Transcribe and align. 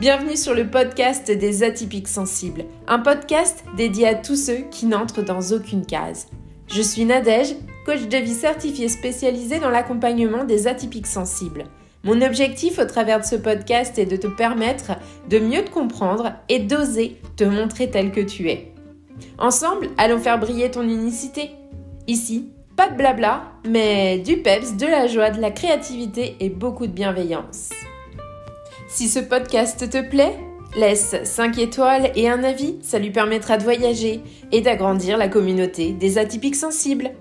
Bienvenue 0.00 0.38
sur 0.38 0.54
le 0.54 0.66
podcast 0.66 1.30
des 1.30 1.62
atypiques 1.62 2.08
sensibles, 2.08 2.64
un 2.88 3.00
podcast 3.00 3.62
dédié 3.76 4.08
à 4.08 4.14
tous 4.14 4.34
ceux 4.34 4.62
qui 4.70 4.86
n'entrent 4.86 5.20
dans 5.20 5.52
aucune 5.52 5.84
case. 5.84 6.28
Je 6.68 6.80
suis 6.80 7.04
Nadège, 7.04 7.54
coach 7.84 8.08
de 8.08 8.16
vie 8.16 8.32
certifié 8.32 8.88
spécialisé 8.88 9.58
dans 9.58 9.68
l'accompagnement 9.68 10.44
des 10.44 10.68
atypiques 10.68 11.06
sensibles. 11.06 11.64
Mon 12.02 12.22
objectif 12.22 12.78
au 12.78 12.86
travers 12.86 13.20
de 13.20 13.26
ce 13.26 13.36
podcast 13.36 13.98
est 13.98 14.06
de 14.06 14.16
te 14.16 14.26
permettre 14.26 14.92
de 15.28 15.38
mieux 15.38 15.64
te 15.64 15.70
comprendre 15.70 16.32
et 16.48 16.60
d'oser 16.60 17.20
te 17.36 17.44
montrer 17.44 17.90
tel 17.90 18.10
que 18.10 18.22
tu 18.22 18.48
es. 18.48 18.72
Ensemble, 19.36 19.90
allons 19.98 20.18
faire 20.18 20.40
briller 20.40 20.70
ton 20.70 20.84
unicité. 20.84 21.50
Ici, 22.06 22.48
pas 22.74 22.88
de 22.88 22.96
blabla, 22.96 23.42
mais 23.68 24.18
du 24.18 24.38
peps, 24.38 24.78
de 24.78 24.86
la 24.86 25.08
joie, 25.08 25.28
de 25.28 25.42
la 25.42 25.50
créativité 25.50 26.36
et 26.40 26.48
beaucoup 26.48 26.86
de 26.86 26.92
bienveillance. 26.92 27.68
Si 28.92 29.08
ce 29.08 29.20
podcast 29.20 29.88
te 29.88 30.02
plaît, 30.02 30.36
laisse 30.76 31.14
5 31.22 31.58
étoiles 31.58 32.10
et 32.16 32.28
un 32.28 32.42
avis, 32.42 32.76
ça 32.82 32.98
lui 32.98 33.12
permettra 33.12 33.56
de 33.56 33.62
voyager 33.62 34.20
et 34.50 34.62
d'agrandir 34.62 35.16
la 35.16 35.28
communauté 35.28 35.92
des 35.92 36.18
atypiques 36.18 36.56
sensibles. 36.56 37.12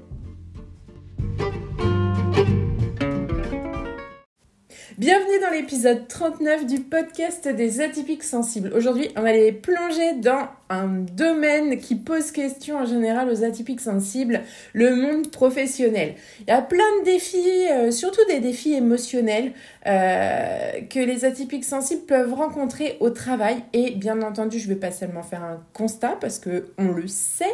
Bienvenue 4.98 5.40
dans 5.42 5.52
l'épisode 5.52 6.08
39 6.08 6.66
du 6.66 6.80
podcast 6.80 7.48
des 7.48 7.82
atypiques 7.82 8.24
sensibles. 8.24 8.74
Aujourd'hui, 8.76 9.10
on 9.16 9.22
va 9.22 9.30
aller 9.30 9.52
plonger 9.52 10.16
dans 10.16 10.50
un 10.70 10.88
domaine 10.88 11.80
qui 11.80 11.96
pose 11.96 12.32
question 12.32 12.78
en 12.78 12.86
général 12.86 13.30
aux 13.30 13.44
atypiques 13.44 13.82
sensibles, 13.82 14.42
le 14.74 14.96
monde 14.96 15.32
professionnel. 15.32 16.16
Il 16.42 16.48
y 16.50 16.52
a 16.52 16.62
plein 16.62 17.00
de 17.00 17.06
défis, 17.06 17.68
euh, 17.72 17.92
surtout 17.92 18.24
des 18.28 18.40
défis 18.40 18.74
émotionnels 18.74 19.54
euh, 19.88 20.82
que 20.90 21.00
les 21.00 21.26
atypiques 21.26 21.66
sensibles 21.66 22.06
peuvent 22.06 22.34
rencontrer 22.34 22.98
au 23.00 23.10
travail. 23.10 23.64
Et 23.74 23.92
bien 23.92 24.22
entendu, 24.22 24.60
je 24.60 24.70
ne 24.70 24.74
vais 24.76 24.80
pas 24.80 24.92
seulement 24.92 25.24
faire 25.24 25.44
un 25.44 25.60
constat 25.74 26.18
parce 26.22 26.38
que 26.38 26.68
on 26.78 26.92
le 26.92 27.08
sait, 27.08 27.46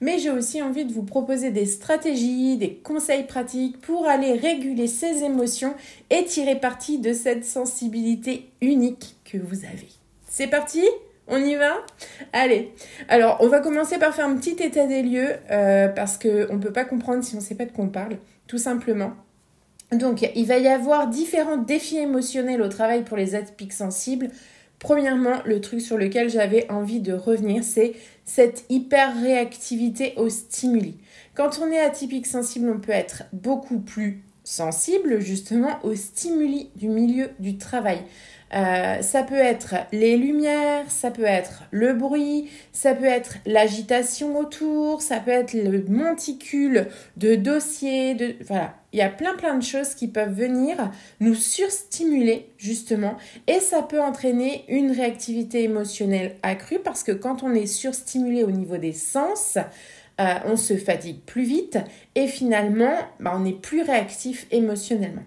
mais 0.00 0.18
j'ai 0.18 0.30
aussi 0.30 0.60
envie 0.60 0.84
de 0.84 0.92
vous 0.92 1.04
proposer 1.04 1.50
des 1.50 1.66
stratégies, 1.66 2.56
des 2.56 2.74
conseils 2.74 3.24
pratiques 3.24 3.80
pour 3.80 4.06
aller 4.08 4.32
réguler 4.32 4.88
ces 4.88 5.22
émotions 5.22 5.74
et 6.10 6.24
tirer 6.24 6.56
parti 6.56 6.98
de 6.98 7.12
cette 7.12 7.44
sensibilité 7.44 8.50
unique 8.60 9.16
que 9.24 9.38
vous 9.38 9.64
avez. 9.64 9.88
C'est 10.28 10.48
parti 10.48 10.82
on 11.28 11.38
y 11.38 11.56
va? 11.56 11.84
Allez. 12.32 12.72
Alors, 13.08 13.38
on 13.40 13.48
va 13.48 13.60
commencer 13.60 13.98
par 13.98 14.14
faire 14.14 14.26
un 14.26 14.36
petit 14.36 14.62
état 14.62 14.86
des 14.86 15.02
lieux 15.02 15.34
euh, 15.50 15.88
parce 15.88 16.18
qu'on 16.18 16.54
ne 16.54 16.62
peut 16.62 16.72
pas 16.72 16.84
comprendre 16.84 17.24
si 17.24 17.34
on 17.34 17.38
ne 17.38 17.42
sait 17.42 17.54
pas 17.54 17.64
de 17.64 17.72
quoi 17.72 17.84
on 17.84 17.88
parle, 17.88 18.18
tout 18.46 18.58
simplement. 18.58 19.12
Donc, 19.92 20.28
il 20.34 20.46
va 20.46 20.58
y 20.58 20.68
avoir 20.68 21.08
différents 21.08 21.56
défis 21.56 21.98
émotionnels 21.98 22.62
au 22.62 22.68
travail 22.68 23.02
pour 23.02 23.16
les 23.16 23.34
atypiques 23.34 23.72
sensibles. 23.72 24.30
Premièrement, 24.78 25.42
le 25.44 25.60
truc 25.60 25.80
sur 25.80 25.96
lequel 25.96 26.28
j'avais 26.28 26.70
envie 26.70 27.00
de 27.00 27.12
revenir, 27.12 27.64
c'est 27.64 27.94
cette 28.24 28.64
hyper 28.68 29.20
réactivité 29.20 30.14
aux 30.16 30.28
stimuli. 30.28 30.98
Quand 31.34 31.60
on 31.60 31.70
est 31.70 31.80
atypique 31.80 32.26
sensible, 32.26 32.70
on 32.74 32.80
peut 32.80 32.92
être 32.92 33.24
beaucoup 33.32 33.78
plus 33.78 34.22
sensible 34.42 35.20
justement 35.20 35.78
aux 35.82 35.94
stimuli 35.94 36.70
du 36.76 36.88
milieu 36.88 37.30
du 37.40 37.58
travail. 37.58 37.98
Euh, 38.54 39.02
ça 39.02 39.24
peut 39.24 39.34
être 39.34 39.74
les 39.92 40.16
lumières, 40.16 40.88
ça 40.88 41.10
peut 41.10 41.24
être 41.24 41.64
le 41.72 41.94
bruit, 41.94 42.48
ça 42.72 42.94
peut 42.94 43.04
être 43.04 43.38
l'agitation 43.44 44.38
autour, 44.38 45.02
ça 45.02 45.18
peut 45.18 45.32
être 45.32 45.52
le 45.52 45.84
monticule 45.88 46.86
de 47.16 47.34
dossiers, 47.34 48.14
de 48.14 48.36
voilà, 48.46 48.74
il 48.92 49.00
y 49.00 49.02
a 49.02 49.08
plein 49.08 49.34
plein 49.34 49.56
de 49.56 49.64
choses 49.64 49.94
qui 49.94 50.06
peuvent 50.06 50.32
venir 50.32 50.92
nous 51.18 51.34
surstimuler 51.34 52.48
justement 52.56 53.16
et 53.48 53.58
ça 53.58 53.82
peut 53.82 54.00
entraîner 54.00 54.64
une 54.68 54.92
réactivité 54.92 55.64
émotionnelle 55.64 56.36
accrue 56.44 56.78
parce 56.78 57.02
que 57.02 57.12
quand 57.12 57.42
on 57.42 57.52
est 57.52 57.66
surstimulé 57.66 58.44
au 58.44 58.52
niveau 58.52 58.76
des 58.76 58.92
sens, 58.92 59.58
euh, 60.20 60.34
on 60.44 60.56
se 60.56 60.76
fatigue 60.76 61.20
plus 61.26 61.42
vite 61.42 61.78
et 62.14 62.28
finalement 62.28 62.96
bah, 63.18 63.32
on 63.34 63.44
est 63.44 63.60
plus 63.60 63.82
réactif 63.82 64.46
émotionnellement. 64.52 65.24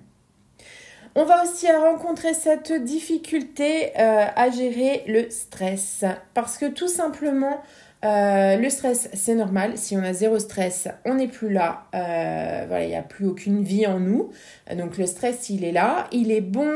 On 1.15 1.25
va 1.25 1.43
aussi 1.43 1.65
rencontrer 1.71 2.35
cette 2.35 2.71
difficulté 2.71 3.91
euh, 3.97 4.25
à 4.35 4.51
gérer 4.51 5.03
le 5.07 5.27
stress 5.31 6.05
parce 6.35 6.59
que 6.59 6.67
tout 6.67 6.87
simplement 6.87 7.61
euh, 8.05 8.55
le 8.57 8.69
stress, 8.69 9.09
c'est 9.13 9.33
normal. 9.33 9.71
Si 9.75 9.97
on 9.97 10.03
a 10.03 10.13
zéro 10.13 10.37
stress, 10.37 10.87
on 11.05 11.15
n'est 11.15 11.27
plus 11.27 11.51
là. 11.51 11.87
Euh, 11.95 12.65
voilà, 12.67 12.83
il 12.83 12.89
n'y 12.89 12.95
a 12.95 13.01
plus 13.01 13.25
aucune 13.25 13.63
vie 13.63 13.87
en 13.87 13.99
nous. 13.99 14.29
Donc 14.77 14.99
le 14.99 15.07
stress, 15.07 15.49
il 15.49 15.63
est 15.63 15.71
là. 15.71 16.07
Il 16.11 16.31
est 16.31 16.41
bon 16.41 16.71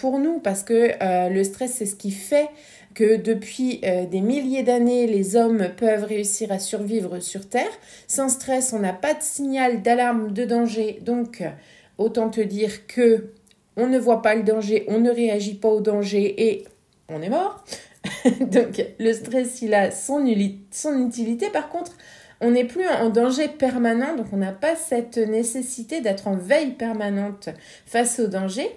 pour 0.00 0.18
nous 0.18 0.40
parce 0.40 0.64
que 0.64 0.90
le 1.30 1.44
stress, 1.44 1.74
c'est 1.74 1.86
ce 1.86 1.94
qui 1.94 2.10
fait 2.10 2.48
que 2.92 3.16
depuis 3.16 3.82
des 4.10 4.20
milliers 4.20 4.64
d'années, 4.64 5.06
les 5.06 5.36
hommes 5.36 5.68
peuvent 5.76 6.04
réussir 6.04 6.50
à 6.50 6.58
survivre 6.58 7.20
sur 7.20 7.48
Terre. 7.48 7.72
Sans 8.08 8.28
stress, 8.28 8.72
on 8.72 8.80
n'a 8.80 8.92
pas 8.92 9.14
de 9.14 9.22
signal 9.22 9.80
d'alarme 9.80 10.32
de 10.32 10.44
danger. 10.44 10.98
Donc, 11.02 11.42
autant 11.98 12.28
te 12.28 12.40
dire 12.40 12.86
que 12.86 13.30
on 13.76 13.86
ne 13.86 13.98
voit 13.98 14.22
pas 14.22 14.34
le 14.34 14.42
danger, 14.42 14.84
on 14.88 15.00
ne 15.00 15.10
réagit 15.10 15.54
pas 15.54 15.68
au 15.68 15.80
danger 15.80 16.48
et 16.48 16.64
on 17.08 17.22
est 17.22 17.28
mort. 17.28 17.64
Donc 18.40 18.84
le 18.98 19.12
stress, 19.12 19.62
il 19.62 19.74
a 19.74 19.90
son, 19.90 20.26
utilité. 20.26 21.50
Par 21.50 21.68
contre, 21.68 21.92
on 22.40 22.50
n'est 22.50 22.64
plus 22.64 22.86
en 22.86 23.08
danger 23.08 23.48
permanent, 23.48 24.14
donc 24.14 24.26
on 24.32 24.36
n'a 24.36 24.52
pas 24.52 24.76
cette 24.76 25.16
nécessité 25.16 26.02
d'être 26.02 26.28
en 26.28 26.36
veille 26.36 26.72
permanente 26.72 27.48
face 27.86 28.20
au 28.20 28.26
danger. 28.26 28.68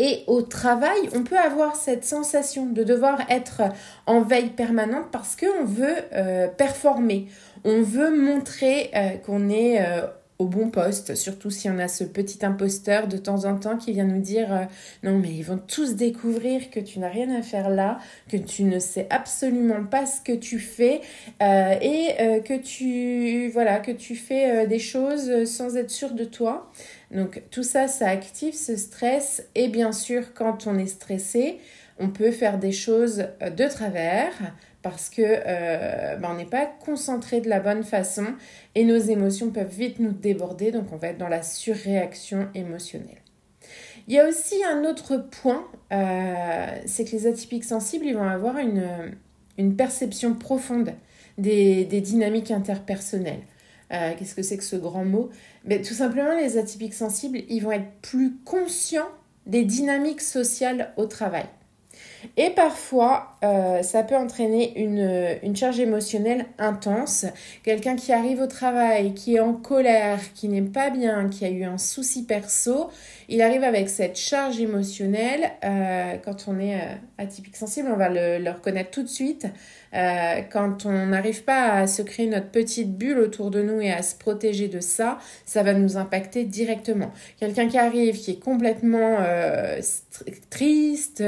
Et 0.00 0.22
au 0.28 0.42
travail, 0.42 1.08
on 1.12 1.24
peut 1.24 1.38
avoir 1.38 1.74
cette 1.74 2.04
sensation 2.04 2.66
de 2.66 2.84
devoir 2.84 3.22
être 3.28 3.62
en 4.06 4.20
veille 4.20 4.50
permanente 4.50 5.06
parce 5.10 5.34
qu'on 5.34 5.64
veut 5.64 5.96
euh, 6.12 6.46
performer, 6.46 7.26
on 7.64 7.82
veut 7.82 8.16
montrer 8.16 8.92
euh, 8.94 9.16
qu'on 9.26 9.48
est 9.48 9.84
euh, 9.84 10.06
au 10.38 10.46
bon 10.46 10.70
poste, 10.70 11.16
surtout 11.16 11.50
si 11.50 11.68
on 11.68 11.78
a 11.78 11.88
ce 11.88 12.04
petit 12.04 12.46
imposteur 12.46 13.08
de 13.08 13.16
temps 13.16 13.44
en 13.44 13.56
temps 13.56 13.76
qui 13.76 13.92
vient 13.92 14.04
nous 14.04 14.20
dire 14.20 14.52
euh, 14.52 14.64
non 15.02 15.18
mais 15.18 15.30
ils 15.30 15.42
vont 15.42 15.58
tous 15.58 15.96
découvrir 15.96 16.70
que 16.70 16.78
tu 16.78 17.00
n'as 17.00 17.08
rien 17.08 17.36
à 17.36 17.42
faire 17.42 17.68
là, 17.68 17.98
que 18.30 18.36
tu 18.36 18.62
ne 18.62 18.78
sais 18.78 19.08
absolument 19.10 19.84
pas 19.84 20.06
ce 20.06 20.20
que 20.20 20.32
tu 20.32 20.60
fais 20.60 21.00
euh, 21.42 21.74
et 21.82 22.10
euh, 22.20 22.40
que 22.40 22.56
tu 22.56 23.50
voilà 23.50 23.80
que 23.80 23.90
tu 23.90 24.14
fais 24.14 24.66
des 24.68 24.78
choses 24.78 25.44
sans 25.44 25.76
être 25.76 25.90
sûr 25.90 26.12
de 26.12 26.24
toi. 26.24 26.70
Donc 27.10 27.42
tout 27.50 27.64
ça 27.64 27.88
ça 27.88 28.08
active 28.08 28.54
ce 28.54 28.76
stress 28.76 29.44
et 29.56 29.66
bien 29.66 29.90
sûr 29.90 30.34
quand 30.34 30.68
on 30.68 30.78
est 30.78 30.86
stressé, 30.86 31.58
on 31.98 32.08
peut 32.08 32.30
faire 32.30 32.58
des 32.58 32.72
choses 32.72 33.26
de 33.40 33.68
travers 33.68 34.32
parce 34.82 35.10
que 35.10 35.22
euh, 35.24 36.16
ben, 36.16 36.30
on 36.32 36.36
n'est 36.36 36.44
pas 36.44 36.66
concentré 36.66 37.40
de 37.40 37.48
la 37.48 37.60
bonne 37.60 37.82
façon 37.82 38.26
et 38.74 38.84
nos 38.84 38.98
émotions 38.98 39.50
peuvent 39.50 39.74
vite 39.74 39.98
nous 39.98 40.12
déborder, 40.12 40.70
donc 40.70 40.92
on 40.92 40.96
va 40.96 41.08
être 41.08 41.18
dans 41.18 41.28
la 41.28 41.42
surréaction 41.42 42.48
émotionnelle. 42.54 43.22
Il 44.06 44.14
y 44.14 44.18
a 44.18 44.26
aussi 44.26 44.64
un 44.64 44.84
autre 44.84 45.16
point, 45.16 45.66
euh, 45.92 46.66
c'est 46.86 47.04
que 47.04 47.10
les 47.10 47.26
atypiques 47.26 47.64
sensibles, 47.64 48.06
ils 48.06 48.14
vont 48.14 48.28
avoir 48.28 48.56
une, 48.56 49.16
perception 49.76 50.34
profonde 50.34 50.92
des, 51.36 51.84
dynamiques 51.84 52.50
interpersonnelles. 52.50 53.42
Euh, 53.92 54.12
qu'est-ce 54.18 54.34
que 54.34 54.42
c'est 54.42 54.56
que 54.56 54.64
ce 54.64 54.76
grand 54.76 55.04
mot? 55.04 55.30
Ben, 55.64 55.82
Tout 55.82 55.94
simplement, 55.94 56.34
les 56.34 56.56
atypiques 56.56 56.94
sensibles, 56.94 57.40
ils 57.48 57.60
vont 57.60 57.72
être 57.72 57.90
plus 58.00 58.36
conscients 58.44 59.08
des 59.46 59.64
dynamiques 59.64 60.20
sociales 60.20 60.92
au 60.96 61.06
travail. 61.06 61.46
Et 62.36 62.50
parfois, 62.50 63.36
euh, 63.44 63.82
ça 63.82 64.02
peut 64.02 64.16
entraîner 64.16 64.78
une, 64.80 65.38
une 65.42 65.56
charge 65.56 65.78
émotionnelle 65.78 66.46
intense. 66.58 67.26
Quelqu'un 67.62 67.96
qui 67.96 68.12
arrive 68.12 68.40
au 68.40 68.46
travail, 68.46 69.14
qui 69.14 69.36
est 69.36 69.40
en 69.40 69.54
colère, 69.54 70.18
qui 70.34 70.48
n'est 70.48 70.62
pas 70.62 70.90
bien, 70.90 71.28
qui 71.28 71.44
a 71.44 71.50
eu 71.50 71.64
un 71.64 71.78
souci 71.78 72.24
perso, 72.24 72.90
il 73.28 73.42
arrive 73.42 73.62
avec 73.62 73.88
cette 73.88 74.16
charge 74.16 74.60
émotionnelle. 74.60 75.50
Euh, 75.64 76.16
quand 76.24 76.46
on 76.48 76.58
est 76.58 76.76
euh, 76.76 76.94
atypique 77.18 77.56
sensible, 77.56 77.88
on 77.92 77.96
va 77.96 78.08
le, 78.08 78.38
le 78.42 78.50
reconnaître 78.50 78.90
tout 78.90 79.02
de 79.02 79.08
suite. 79.08 79.46
Quand 80.52 80.84
on 80.84 81.06
n'arrive 81.06 81.44
pas 81.44 81.72
à 81.72 81.86
se 81.86 82.02
créer 82.02 82.26
notre 82.26 82.50
petite 82.50 82.98
bulle 82.98 83.18
autour 83.20 83.50
de 83.50 83.62
nous 83.62 83.80
et 83.80 83.90
à 83.90 84.02
se 84.02 84.14
protéger 84.14 84.68
de 84.68 84.80
ça, 84.80 85.16
ça 85.46 85.62
va 85.62 85.72
nous 85.72 85.96
impacter 85.96 86.44
directement. 86.44 87.10
Quelqu'un 87.40 87.68
qui 87.68 87.78
arrive, 87.78 88.18
qui 88.18 88.32
est 88.32 88.38
complètement 88.38 89.16
triste, 90.50 91.24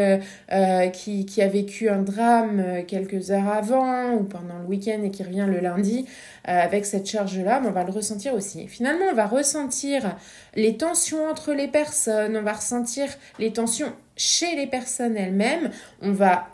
qui, 0.89 1.27
qui, 1.27 1.43
a 1.43 1.49
vécu 1.49 1.89
un 1.89 2.03
drame 2.03 2.85
quelques 2.87 3.31
heures 3.31 3.49
avant 3.49 4.13
ou 4.15 4.25
pendant 4.25 4.59
le 4.61 4.67
week-end 4.67 5.03
et 5.03 5.11
qui 5.11 5.23
revient 5.23 5.47
le 5.49 5.61
lundi, 5.61 6.07
avec 6.45 6.87
cette 6.87 7.07
charge-là, 7.07 7.63
on 7.67 7.71
va 7.71 7.85
le 7.85 7.93
ressentir 7.93 8.35
aussi. 8.35 8.67
Finalement, 8.69 9.07
on 9.11 9.15
va 9.15 9.27
ressentir 9.27 10.17
les 10.55 10.77
tensions 10.77 11.27
entre 11.29 11.53
les 11.53 11.69
personnes, 11.69 12.37
on 12.37 12.43
va 12.43 12.53
ressentir 12.53 13.09
les 13.39 13.53
tensions 13.53 13.93
chez 14.17 14.55
les 14.57 14.67
personnes 14.67 15.17
elles-mêmes, 15.17 15.71
on 16.03 16.13
va 16.13 16.49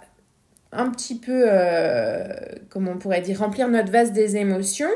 un 0.73 0.91
petit 0.91 1.17
peu, 1.17 1.45
euh, 1.47 2.29
comment 2.69 2.93
on 2.93 2.99
pourrait 2.99 3.21
dire, 3.21 3.39
remplir 3.41 3.69
notre 3.69 3.91
vase 3.91 4.13
des 4.13 4.37
émotions. 4.37 4.91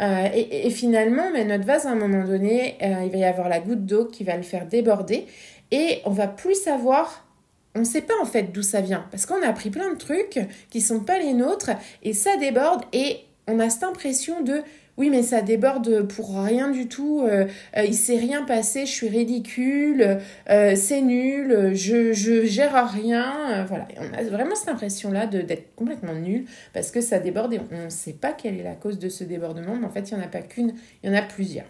Euh, 0.00 0.28
et, 0.32 0.70
finalement, 0.70 1.30
mais 1.32 1.44
notre 1.44 1.64
vase, 1.64 1.86
à 1.86 1.90
un 1.90 1.96
moment 1.96 2.24
donné, 2.24 2.76
euh, 2.82 3.02
il 3.04 3.10
va 3.10 3.18
y 3.18 3.24
avoir 3.24 3.48
la 3.48 3.58
goutte 3.58 3.84
d'eau 3.84 4.04
qui 4.04 4.22
va 4.24 4.36
le 4.36 4.42
faire 4.42 4.66
déborder. 4.66 5.26
Et 5.70 6.00
on 6.04 6.10
va 6.10 6.28
plus 6.28 6.54
savoir 6.54 7.27
on 7.74 7.80
ne 7.80 7.84
sait 7.84 8.02
pas 8.02 8.14
en 8.20 8.24
fait 8.24 8.52
d'où 8.52 8.62
ça 8.62 8.80
vient 8.80 9.06
parce 9.10 9.26
qu'on 9.26 9.42
a 9.42 9.46
appris 9.46 9.70
plein 9.70 9.92
de 9.92 9.98
trucs 9.98 10.40
qui 10.70 10.80
sont 10.80 11.00
pas 11.00 11.18
les 11.18 11.34
nôtres 11.34 11.70
et 12.02 12.12
ça 12.12 12.36
déborde 12.36 12.82
et 12.92 13.18
on 13.46 13.60
a 13.60 13.70
cette 13.70 13.84
impression 13.84 14.42
de 14.42 14.62
oui 14.98 15.10
mais 15.10 15.22
ça 15.22 15.40
déborde 15.40 16.06
pour 16.08 16.42
rien 16.42 16.70
du 16.70 16.88
tout, 16.88 17.22
euh, 17.22 17.46
euh, 17.76 17.84
il 17.84 17.94
s'est 17.94 18.18
rien 18.18 18.42
passé, 18.42 18.84
je 18.84 18.90
suis 18.90 19.08
ridicule, 19.08 20.18
euh, 20.50 20.74
c'est 20.76 21.00
nul, 21.00 21.70
je, 21.72 22.12
je 22.12 22.44
gère 22.44 22.90
rien, 22.90 23.64
voilà. 23.66 23.86
on 23.96 24.18
a 24.18 24.22
vraiment 24.24 24.56
cette 24.56 24.68
impression-là 24.68 25.26
d'être 25.26 25.74
complètement 25.76 26.14
nul 26.14 26.44
parce 26.74 26.90
que 26.90 27.00
ça 27.00 27.20
déborde 27.20 27.54
et 27.54 27.60
on 27.70 27.84
ne 27.84 27.90
sait 27.90 28.12
pas 28.12 28.32
quelle 28.32 28.58
est 28.58 28.64
la 28.64 28.74
cause 28.74 28.98
de 28.98 29.08
ce 29.08 29.24
débordement, 29.24 29.76
mais 29.76 29.86
en 29.86 29.90
fait 29.90 30.10
il 30.10 30.16
n'y 30.16 30.20
en 30.20 30.24
a 30.24 30.28
pas 30.28 30.42
qu'une, 30.42 30.74
il 31.02 31.10
y 31.10 31.12
en 31.12 31.16
a 31.16 31.22
plusieurs. 31.22 31.66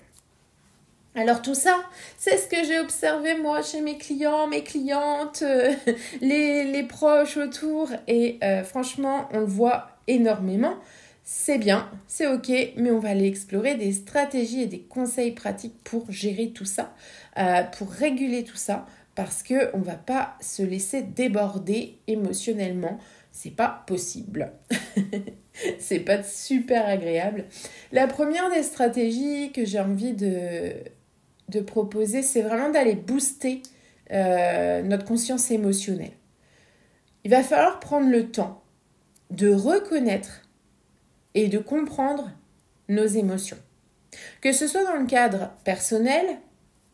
Alors 1.18 1.42
tout 1.42 1.54
ça, 1.54 1.76
c'est 2.16 2.38
ce 2.38 2.46
que 2.46 2.64
j'ai 2.64 2.78
observé 2.78 3.36
moi 3.36 3.60
chez 3.62 3.80
mes 3.80 3.98
clients, 3.98 4.46
mes 4.46 4.62
clientes, 4.62 5.42
les, 6.20 6.64
les, 6.64 6.82
proches 6.84 7.36
autour 7.36 7.90
et 8.06 8.38
franchement 8.64 9.28
on 9.32 9.40
le 9.40 9.46
voit 9.46 9.88
énormément 10.06 10.76
c'est 11.30 11.58
bien, 11.58 11.90
c'est 12.06 12.26
ok, 12.26 12.50
mais 12.78 12.90
on 12.90 13.00
va 13.00 13.10
aller 13.10 13.26
explorer 13.26 13.74
des 13.74 13.92
stratégies 13.92 14.62
et 14.62 14.66
des 14.66 14.80
conseils 14.80 15.32
pratiques 15.32 15.76
pour 15.84 16.10
gérer 16.10 16.52
tout 16.52 16.64
ça, 16.64 16.94
euh, 17.36 17.64
pour 17.64 17.90
réguler 17.90 18.44
tout 18.44 18.56
ça, 18.56 18.86
parce 19.14 19.42
que 19.42 19.68
on 19.74 19.80
va 19.80 19.96
pas 19.96 20.38
se 20.40 20.62
laisser 20.62 21.02
déborder 21.02 21.98
émotionnellement. 22.06 22.98
C'est 23.30 23.54
pas 23.54 23.84
possible. 23.86 24.52
c'est 25.78 26.00
pas 26.00 26.22
super 26.22 26.88
agréable. 26.88 27.44
La 27.92 28.06
première 28.06 28.50
des 28.50 28.62
stratégies 28.62 29.52
que 29.52 29.66
j'ai 29.66 29.80
envie 29.80 30.14
de, 30.14 30.72
de 31.48 31.60
proposer, 31.60 32.22
c'est 32.22 32.42
vraiment 32.42 32.70
d'aller 32.70 32.94
booster 32.94 33.62
euh, 34.12 34.82
notre 34.82 35.04
conscience 35.04 35.50
émotionnelle. 35.50 36.12
Il 37.24 37.30
va 37.30 37.42
falloir 37.42 37.80
prendre 37.80 38.08
le 38.08 38.30
temps 38.30 38.62
de 39.30 39.52
reconnaître 39.52 40.48
et 41.34 41.48
de 41.48 41.58
comprendre 41.58 42.30
nos 42.88 43.06
émotions. 43.06 43.58
Que 44.40 44.52
ce 44.52 44.66
soit 44.66 44.84
dans 44.84 44.96
le 44.96 45.06
cadre 45.06 45.50
personnel 45.64 46.24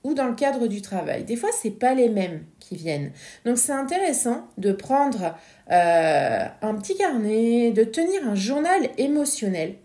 ou 0.02 0.12
dans 0.12 0.26
le 0.26 0.34
cadre 0.34 0.66
du 0.66 0.82
travail. 0.82 1.24
Des 1.24 1.36
fois, 1.36 1.50
ce 1.50 1.68
n'est 1.68 1.74
pas 1.74 1.94
les 1.94 2.08
mêmes 2.08 2.44
qui 2.60 2.76
viennent. 2.76 3.12
Donc, 3.44 3.58
c'est 3.58 3.72
intéressant 3.72 4.48
de 4.58 4.72
prendre 4.72 5.34
euh, 5.70 6.44
un 6.60 6.74
petit 6.74 6.96
carnet, 6.96 7.70
de 7.70 7.84
tenir 7.84 8.28
un 8.28 8.34
journal 8.34 8.90
émotionnel. 8.98 9.76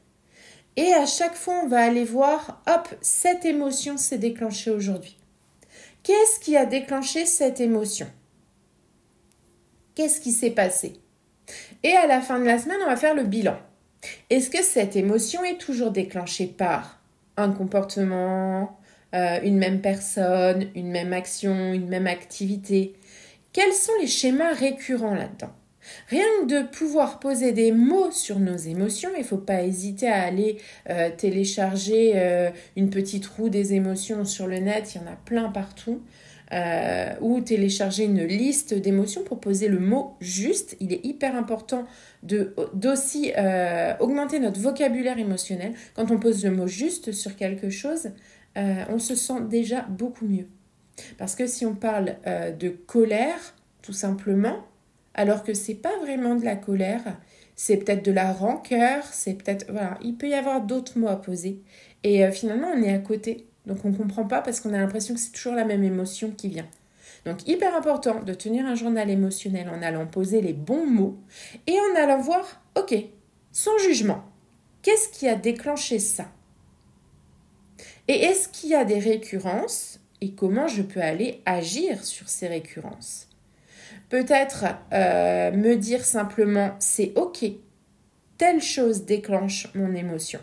Et 0.76 0.94
à 0.94 1.06
chaque 1.06 1.36
fois, 1.36 1.62
on 1.64 1.68
va 1.68 1.84
aller 1.84 2.06
voir, 2.06 2.62
hop, 2.68 2.88
cette 3.02 3.46
émotion 3.46 3.98
s'est 3.98 4.18
déclenchée 4.18 4.72
aujourd'hui. 4.72 5.18
Qu'est-ce 6.04 6.40
qui 6.40 6.56
a 6.56 6.66
déclenché 6.66 7.26
cette 7.26 7.60
émotion? 7.60 8.08
Qu'est-ce 9.96 10.22
qui 10.22 10.32
s'est 10.32 10.52
passé? 10.52 10.94
Et 11.84 11.92
à 11.92 12.08
la 12.08 12.22
fin 12.22 12.40
de 12.40 12.46
la 12.46 12.60
semaine, 12.60 12.80
on 12.82 12.90
va 12.90 12.96
faire 12.96 13.16
le 13.16 13.24
bilan. 13.24 13.58
Est-ce 14.30 14.50
que 14.50 14.64
cette 14.64 14.96
émotion 14.96 15.44
est 15.44 15.58
toujours 15.58 15.92
déclenchée 15.92 16.48
par 16.48 17.00
un 17.36 17.52
comportement, 17.52 18.80
euh, 19.14 19.40
une 19.44 19.58
même 19.58 19.82
personne, 19.82 20.70
une 20.76 20.90
même 20.90 21.14
action, 21.14 21.74
une 21.74 21.90
même 21.90 22.08
activité? 22.08 22.94
Quels 23.52 23.74
sont 23.74 23.92
les 24.00 24.08
schémas 24.08 24.54
récurrents 24.54 25.16
là-dedans? 25.16 25.54
Rien 26.10 26.26
que 26.42 26.46
de 26.48 26.68
pouvoir 26.68 27.20
poser 27.20 27.52
des 27.52 27.72
mots 27.72 28.12
sur 28.12 28.40
nos 28.40 28.56
émotions, 28.56 29.10
il 29.16 29.22
ne 29.22 29.26
faut 29.26 29.38
pas 29.38 29.64
hésiter 29.64 30.08
à 30.08 30.24
aller 30.24 30.58
euh, 30.90 31.10
télécharger 31.16 32.14
euh, 32.16 32.50
une 32.76 32.90
petite 32.90 33.26
roue 33.28 33.50
des 33.50 33.74
émotions 33.74 34.26
sur 34.26 34.48
le 34.48 34.58
net, 34.58 34.96
il 34.96 35.02
y 35.02 35.04
en 35.04 35.08
a 35.08 35.16
plein 35.16 35.50
partout. 35.50 36.02
Euh, 36.52 37.14
ou 37.22 37.42
télécharger 37.42 38.06
une 38.06 38.24
liste 38.24 38.74
d'émotions 38.74 39.24
pour 39.24 39.40
poser 39.40 39.68
le 39.68 39.78
mot 39.78 40.16
juste. 40.20 40.76
Il 40.80 40.92
est 40.92 41.06
hyper 41.06 41.36
important 41.36 41.86
d'aussi 42.24 43.32
augmenter 44.00 44.40
notre 44.40 44.60
vocabulaire 44.60 45.20
émotionnel. 45.20 45.76
Quand 45.96 46.10
on 46.10 46.18
pose 46.18 46.44
le 46.44 46.50
mot 46.50 46.66
juste 46.66 47.12
sur 47.12 47.36
quelque 47.36 47.70
chose, 47.70 48.10
on 48.56 48.98
se 48.98 49.14
sent 49.14 49.42
déjà 49.48 49.82
beaucoup 49.84 50.26
mieux. 50.26 50.48
Parce 51.20 51.36
que 51.36 51.46
si 51.46 51.68
on 51.68 51.76
parle 51.76 52.16
de 52.60 52.70
colère, 52.70 53.54
tout 53.84 53.94
simplement, 53.94 54.66
alors 55.14 55.44
que 55.44 55.54
c'est 55.54 55.76
pas 55.76 55.98
vraiment 56.00 56.36
de 56.36 56.46
la 56.46 56.56
colère, 56.56 57.18
c'est 57.56 57.78
peut-être 57.78 58.06
de 58.06 58.12
la 58.12 58.32
rancœur, 58.32 59.04
c'est 59.12 59.34
peut-être 59.34 59.66
voilà, 59.70 59.98
il 60.02 60.16
peut 60.16 60.30
y 60.30 60.34
avoir 60.34 60.62
d'autres 60.62 60.98
mots 60.98 61.08
à 61.08 61.18
poser. 61.18 61.62
Et 62.04 62.30
finalement 62.32 62.70
on 62.76 62.82
est 62.82 62.94
à 62.94 63.00
côté. 63.00 63.46
Donc 63.66 63.84
on 63.86 63.90
ne 63.90 63.98
comprend 63.98 64.26
pas 64.26 64.42
parce 64.42 64.62
qu'on 64.62 64.74
a 64.74 64.78
l'impression 64.78 65.14
que 65.14 65.20
c'est 65.20 65.32
toujours 65.32 65.54
la 65.54 65.66
même 65.66 65.84
émotion 65.84 66.32
qui 66.32 66.48
vient. 66.48 66.68
Donc 67.26 67.48
hyper 67.48 67.76
important 67.76 68.22
de 68.24 68.34
tenir 68.34 68.66
un 68.66 68.76
journal 68.76 69.10
émotionnel 69.10 69.70
en 69.70 69.82
allant 69.82 70.08
poser 70.08 70.42
les 70.42 70.54
bons 70.54 70.86
mots 70.86 71.18
et 71.68 71.78
en 71.80 71.96
allant 72.02 72.20
voir, 72.20 72.62
ok, 72.78 72.96
sans 73.52 73.78
jugement, 73.80 74.24
qu'est-ce 74.82 75.10
qui 75.10 75.28
a 75.28 75.36
déclenché 75.36 76.00
ça? 76.00 76.32
Et 78.08 78.24
est-ce 78.24 78.50
qu'il 78.50 78.70
y 78.70 78.76
a 78.76 78.86
des 78.86 79.00
récurrences 79.00 80.00
et 80.22 80.32
comment 80.32 80.68
je 80.68 80.82
peux 80.82 81.02
aller 81.02 81.42
agir 81.46 82.04
sur 82.04 82.28
ces 82.28 82.48
récurrences? 82.48 83.29
Peut-être 84.10 84.66
euh, 84.94 85.52
me 85.52 85.76
dire 85.76 86.04
simplement, 86.04 86.76
c'est 86.80 87.14
ok, 87.16 87.46
telle 88.38 88.62
chose 88.62 89.06
déclenche 89.06 89.68
mon 89.76 89.94
émotion 89.94 90.40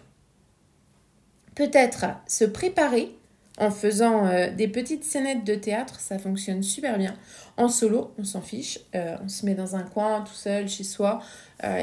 peut-être 1.57 2.05
se 2.29 2.45
préparer 2.45 3.11
en 3.59 3.71
faisant 3.71 4.27
euh, 4.27 4.51
des 4.51 4.69
petites 4.69 5.03
scénettes 5.03 5.45
de 5.45 5.55
théâtre, 5.55 5.99
ça 5.99 6.19
fonctionne 6.19 6.63
super 6.63 6.99
bien. 6.99 7.17
En 7.57 7.71
solo, 7.71 8.13
on 8.19 8.25
s'en 8.25 8.43
fiche, 8.43 8.79
euh, 8.95 9.17
on 9.25 9.29
se 9.29 9.47
met 9.47 9.55
dans 9.55 9.75
un 9.77 9.83
coin 9.83 10.21
tout 10.21 10.35
seul 10.35 10.69
chez 10.69 10.85
soi 10.85 11.21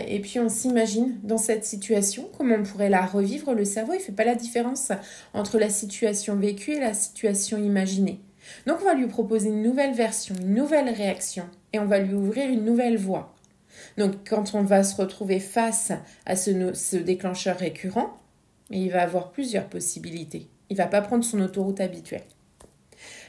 et 0.07 0.19
puis 0.19 0.39
on 0.39 0.49
s'imagine 0.49 1.17
dans 1.23 1.39
cette 1.39 1.65
situation, 1.65 2.29
comment 2.37 2.57
on 2.59 2.63
pourrait 2.63 2.91
la 2.91 3.03
revivre. 3.07 3.55
Le 3.55 3.65
cerveau, 3.65 3.93
il 3.95 3.99
fait 3.99 4.11
pas 4.11 4.23
la 4.23 4.35
différence 4.35 4.91
entre 5.33 5.57
la 5.57 5.69
situation 5.69 6.35
vécue 6.35 6.73
et 6.73 6.79
la 6.79 6.93
situation 6.93 7.57
imaginée. 7.57 8.21
Donc 8.65 8.79
on 8.81 8.85
va 8.85 8.93
lui 8.93 9.07
proposer 9.07 9.49
une 9.49 9.61
nouvelle 9.61 9.93
version, 9.93 10.35
une 10.39 10.53
nouvelle 10.53 10.89
réaction 10.89 11.45
et 11.71 11.79
on 11.79 11.85
va 11.85 11.99
lui 11.99 12.13
ouvrir 12.13 12.49
une 12.49 12.65
nouvelle 12.65 12.97
voie. 12.97 13.33
Donc 13.97 14.27
quand 14.27 14.55
on 14.55 14.63
va 14.63 14.83
se 14.83 14.95
retrouver 14.95 15.39
face 15.39 15.91
à 16.25 16.35
ce, 16.35 16.95
déclencheur 16.97 17.57
récurrent, 17.57 18.17
il 18.69 18.91
va 18.91 19.03
avoir 19.03 19.31
plusieurs 19.31 19.67
possibilités. 19.67 20.49
Il 20.69 20.77
va 20.77 20.87
pas 20.87 21.01
prendre 21.01 21.23
son 21.23 21.39
autoroute 21.41 21.81
habituelle. 21.81 22.23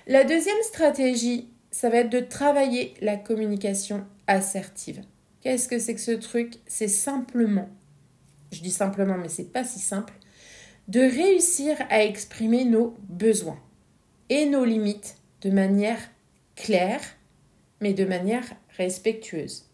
La 0.06 0.25
deuxième 0.25 0.62
stratégie, 0.62 1.50
ça 1.70 1.90
va 1.90 1.99
être 1.99 2.11
de 2.11 2.20
travailler 2.20 2.94
la 3.00 3.16
communication 3.16 4.05
assertive. 4.26 5.02
Qu'est-ce 5.40 5.68
que 5.68 5.78
c'est 5.78 5.94
que 5.94 6.00
ce 6.00 6.12
truc? 6.12 6.54
C'est 6.66 6.88
simplement, 6.88 7.68
je 8.52 8.61
dis 8.61 8.71
simplement, 8.71 9.18
mais 9.18 9.28
c'est 9.28 9.52
pas 9.52 9.64
si 9.64 9.78
simple, 9.78 10.14
de 10.88 11.00
réussir 11.00 11.76
à 11.90 12.04
exprimer 12.04 12.64
nos 12.64 12.94
besoins 13.09 13.59
et 14.28 14.47
nos 14.47 14.64
limites 14.64 15.16
de 15.43 15.50
manière 15.50 15.99
claire, 16.57 17.00
mais 17.81 17.93
de 17.93 18.04
manière 18.04 18.45
respectueuse. 18.76 19.64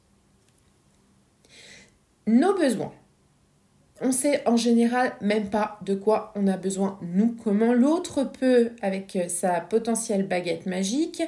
Nos 2.27 2.57
besoins, 2.57 2.93
on 4.01 4.13
sait 4.13 4.47
en 4.49 4.57
général 4.57 5.13
même 5.21 5.51
pas 5.51 5.79
de 5.83 5.95
quoi 5.95 6.33
on 6.35 6.47
a 6.47 6.57
besoin, 6.57 6.99
nous, 7.03 7.37
comment 7.45 7.73
l'autre 7.73 8.25
peut, 8.25 8.71
avec 8.83 9.17
euh, 9.17 9.29
sa 9.29 9.61
potentielle 9.61 10.27
baguette 10.27 10.67
magique, 10.67 11.23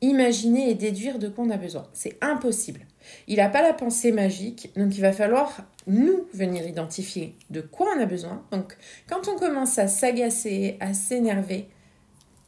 imaginer 0.00 0.70
et 0.70 0.74
déduire 0.74 1.18
de 1.18 1.28
quoi 1.28 1.44
on 1.44 1.50
a 1.50 1.56
besoin. 1.56 1.86
C'est 1.92 2.16
impossible. 2.20 2.80
Il 3.26 3.36
n'a 3.36 3.48
pas 3.48 3.62
la 3.62 3.72
pensée 3.72 4.12
magique, 4.12 4.70
donc 4.76 4.96
il 4.96 5.00
va 5.00 5.12
falloir 5.12 5.64
nous 5.86 6.26
venir 6.32 6.66
identifier 6.66 7.34
de 7.50 7.60
quoi 7.60 7.88
on 7.96 8.00
a 8.00 8.06
besoin. 8.06 8.42
Donc 8.52 8.76
quand 9.08 9.28
on 9.28 9.36
commence 9.36 9.78
à 9.78 9.88
s'agacer, 9.88 10.76
à 10.80 10.94
s'énerver, 10.94 11.68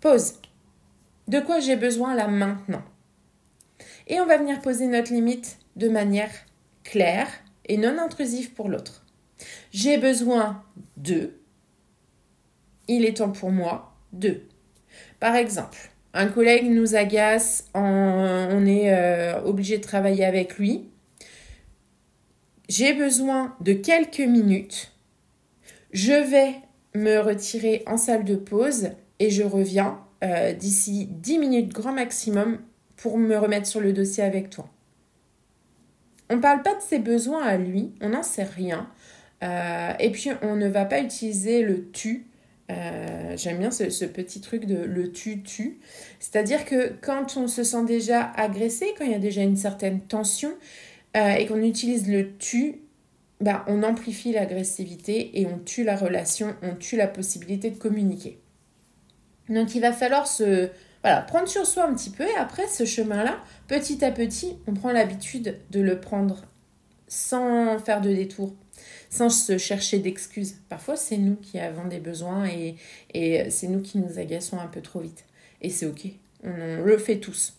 pose. 0.00 0.34
De 1.28 1.40
quoi 1.40 1.60
j'ai 1.60 1.76
besoin 1.76 2.14
là 2.14 2.26
maintenant? 2.28 2.82
Et 4.08 4.20
on 4.20 4.26
va 4.26 4.38
venir 4.38 4.60
poser 4.60 4.86
notre 4.86 5.12
limite 5.12 5.58
de 5.76 5.88
manière 5.88 6.32
claire 6.82 7.28
et 7.66 7.76
non 7.76 7.98
intrusive 7.98 8.52
pour 8.52 8.68
l'autre. 8.68 9.04
J'ai 9.72 9.98
besoin 9.98 10.64
de. 10.96 11.34
Il 12.88 13.04
est 13.04 13.18
temps 13.18 13.30
pour 13.30 13.50
moi 13.50 13.94
de. 14.12 14.42
Par 15.20 15.36
exemple, 15.36 15.92
un 16.12 16.26
collègue 16.26 16.68
nous 16.68 16.96
agace, 16.96 17.68
on 17.74 18.66
est 18.66 18.92
euh, 18.92 19.40
obligé 19.42 19.78
de 19.78 19.82
travailler 19.82 20.24
avec 20.24 20.58
lui. 20.58 20.90
J'ai 22.68 22.92
besoin 22.94 23.54
de 23.60 23.72
quelques 23.72 24.18
minutes. 24.18 24.92
Je 25.92 26.12
vais 26.12 26.54
me 26.94 27.18
retirer 27.18 27.82
en 27.86 27.96
salle 27.96 28.24
de 28.24 28.36
pause 28.36 28.90
et 29.20 29.30
je 29.30 29.44
reviens 29.44 30.00
euh, 30.24 30.52
d'ici 30.52 31.06
10 31.10 31.38
minutes 31.38 31.72
grand 31.72 31.92
maximum 31.92 32.58
pour 32.96 33.18
me 33.18 33.36
remettre 33.36 33.66
sur 33.66 33.80
le 33.80 33.92
dossier 33.92 34.24
avec 34.24 34.50
toi. 34.50 34.68
On 36.30 36.36
ne 36.36 36.40
parle 36.40 36.62
pas 36.62 36.74
de 36.74 36.80
ses 36.80 36.98
besoins 36.98 37.44
à 37.44 37.56
lui, 37.56 37.92
on 38.00 38.08
n'en 38.10 38.22
sait 38.22 38.44
rien. 38.44 38.90
Euh, 39.42 39.92
et 40.00 40.10
puis, 40.10 40.30
on 40.42 40.56
ne 40.56 40.68
va 40.68 40.84
pas 40.84 41.00
utiliser 41.00 41.62
le 41.62 41.90
tu 41.92 42.26
Euh, 42.70 43.36
j'aime 43.36 43.58
bien 43.58 43.70
ce, 43.72 44.04
petit 44.04 44.40
truc 44.40 44.64
de 44.64 44.76
le 44.76 45.10
tu-tu. 45.10 45.80
C'est-à-dire 46.20 46.64
que 46.64 46.92
quand 47.00 47.36
on 47.36 47.48
se 47.48 47.64
sent 47.64 47.84
déjà 47.84 48.30
agressé, 48.36 48.94
quand 48.96 49.04
il 49.04 49.10
y 49.10 49.14
a 49.14 49.18
déjà 49.18 49.42
une 49.42 49.56
certaine 49.56 50.00
tension 50.00 50.52
et 51.16 51.46
qu'on 51.46 51.60
utilise 51.60 52.08
le 52.08 52.36
tu, 52.36 52.82
bah, 53.40 53.64
on 53.66 53.82
amplifie 53.82 54.32
l'agressivité 54.32 55.40
et 55.40 55.46
on 55.46 55.58
tue 55.58 55.82
la 55.82 55.96
relation, 55.96 56.54
on 56.62 56.76
tue 56.76 56.96
la 56.96 57.08
possibilité 57.08 57.70
de 57.70 57.76
communiquer. 57.76 58.38
Donc 59.50 59.74
il 59.74 59.80
va 59.80 59.92
falloir 59.92 60.26
se 60.26 60.70
voilà, 61.02 61.22
prendre 61.22 61.48
sur 61.48 61.66
soi 61.66 61.84
un 61.88 61.94
petit 61.94 62.10
peu 62.10 62.24
et 62.24 62.34
après 62.36 62.66
ce 62.68 62.84
chemin-là, 62.84 63.40
petit 63.68 64.04
à 64.04 64.10
petit, 64.10 64.56
on 64.66 64.74
prend 64.74 64.92
l'habitude 64.92 65.56
de 65.70 65.80
le 65.80 66.00
prendre 66.00 66.44
sans 67.08 67.78
faire 67.78 68.00
de 68.00 68.10
détour, 68.10 68.54
sans 69.08 69.28
se 69.28 69.58
chercher 69.58 69.98
d'excuses. 69.98 70.56
Parfois, 70.68 70.96
c'est 70.96 71.16
nous 71.16 71.36
qui 71.36 71.58
avons 71.58 71.86
des 71.86 71.98
besoins 71.98 72.46
et, 72.46 72.76
et 73.12 73.50
c'est 73.50 73.66
nous 73.66 73.80
qui 73.80 73.98
nous 73.98 74.18
agaçons 74.18 74.58
un 74.60 74.68
peu 74.68 74.80
trop 74.80 75.00
vite. 75.00 75.24
Et 75.60 75.70
c'est 75.70 75.86
ok, 75.86 76.06
on, 76.44 76.84
le 76.84 76.98
fait 76.98 77.18
tous. 77.18 77.54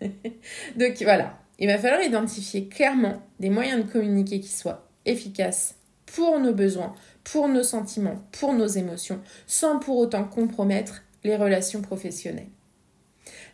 Donc 0.76 1.02
voilà, 1.02 1.38
il 1.58 1.66
va 1.66 1.78
falloir 1.78 2.02
identifier 2.02 2.68
clairement 2.68 3.22
des 3.40 3.50
moyens 3.50 3.84
de 3.84 3.90
communiquer 3.90 4.40
qui 4.40 4.48
soient 4.48 4.88
efficaces 5.04 5.74
pour 6.06 6.38
nos 6.38 6.54
besoins, 6.54 6.94
pour 7.24 7.48
nos 7.48 7.62
sentiments, 7.62 8.22
pour 8.32 8.52
nos 8.52 8.66
émotions, 8.66 9.20
sans 9.46 9.78
pour 9.78 9.98
autant 9.98 10.24
compromettre 10.24 11.02
les 11.24 11.36
relations 11.36 11.82
professionnelles. 11.82 12.48